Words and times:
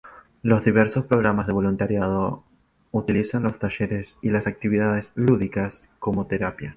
Los 0.41 0.65
diversos 0.65 1.05
programas 1.05 1.45
de 1.45 1.53
voluntariado 1.53 2.43
utilizan 2.91 3.43
los 3.43 3.59
talleres 3.59 4.17
y 4.23 4.31
las 4.31 4.47
actividades 4.47 5.11
lúdicas 5.13 5.87
como 5.99 6.25
terapia. 6.25 6.69